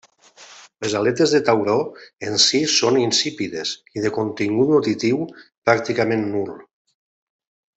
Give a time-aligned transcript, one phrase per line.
[0.83, 1.75] Les aletes de tauró
[2.31, 6.53] en si són insípides i de contingut nutritiu pràcticament nul.